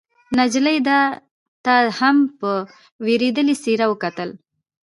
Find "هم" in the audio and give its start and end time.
1.99-2.17